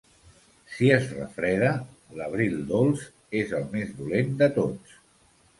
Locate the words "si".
0.77-0.87